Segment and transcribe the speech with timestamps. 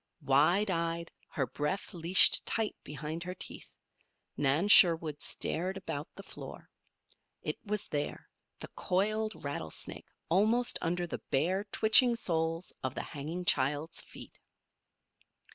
[0.23, 3.71] Wide eyed, her breath leashed tight behind her teeth,
[4.35, 6.71] Nan Sherwood stared about the floor.
[7.43, 8.27] It was there,
[8.61, 14.39] the coiled rattlesnake, almost under the bare, twitching soles of the hanging child's feet.